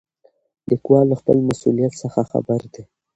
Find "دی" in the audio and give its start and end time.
2.73-2.83